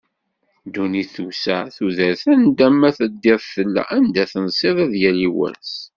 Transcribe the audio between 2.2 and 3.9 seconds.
anda ma teddiḍ tella,